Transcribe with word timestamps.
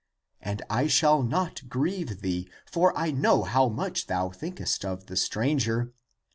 And 0.41 0.63
I 0.67 0.87
shall 0.87 1.21
not 1.21 1.69
grieve 1.69 2.21
thee, 2.21 2.49
for 2.65 2.91
I 2.97 3.11
know 3.11 3.43
how 3.43 3.69
much 3.69 4.07
thou 4.07 4.31
thinkest 4.31 4.83
of 4.83 5.05
the 5.05 5.15
stranger. 5.15 5.93